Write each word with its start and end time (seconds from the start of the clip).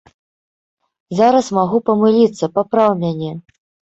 Зараз 1.19 1.51
магу 1.57 1.77
памыліцца, 1.89 2.45
папраў 2.57 2.91
мяне. 3.03 3.29